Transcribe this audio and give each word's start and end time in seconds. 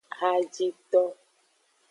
Hajito. 0.19 1.03